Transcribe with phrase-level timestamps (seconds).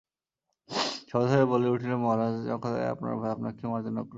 [1.09, 4.09] সভাসদেরা বলিয়া উঠিলেন, মহারাজ, নক্ষত্ররায় আপনার ভাই, আপনার ভাইকে মার্জনা করুন।